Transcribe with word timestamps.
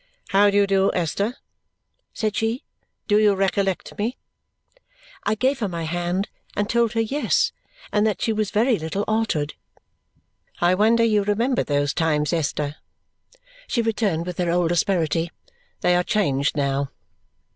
"How 0.29 0.49
do 0.49 0.57
you 0.57 0.65
do, 0.65 0.89
Esther?" 0.95 1.35
said 2.11 2.35
she. 2.35 2.63
"Do 3.07 3.19
you 3.19 3.35
recollect 3.35 3.95
me?" 3.99 4.17
I 5.25 5.35
gave 5.35 5.59
her 5.59 5.67
my 5.67 5.83
hand 5.83 6.27
and 6.55 6.67
told 6.67 6.93
her 6.93 6.99
yes 7.01 7.51
and 7.91 8.03
that 8.07 8.19
she 8.19 8.33
was 8.33 8.49
very 8.49 8.79
little 8.79 9.03
altered. 9.07 9.53
"I 10.59 10.73
wonder 10.73 11.03
you 11.03 11.21
remember 11.23 11.63
those 11.63 11.93
times, 11.93 12.33
Esther," 12.33 12.77
she 13.67 13.83
returned 13.83 14.25
with 14.25 14.39
her 14.39 14.49
old 14.49 14.71
asperity. 14.71 15.31
"They 15.81 15.95
are 15.95 16.01
changed 16.03 16.57
now. 16.57 16.89